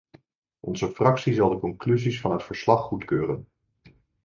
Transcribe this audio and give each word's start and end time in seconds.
Onze 0.61 0.89
fractie 0.91 1.33
zal 1.33 1.49
de 1.49 1.57
conclusies 1.59 2.21
van 2.21 2.31
het 2.31 2.43
verslag 2.43 2.81
goedkeuren. 2.87 3.47